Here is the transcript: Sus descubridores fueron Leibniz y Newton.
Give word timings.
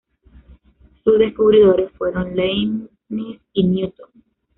Sus 1.03 1.19
descubridores 1.19 1.91
fueron 1.91 2.35
Leibniz 2.35 3.39
y 3.53 3.63
Newton. 3.63 4.09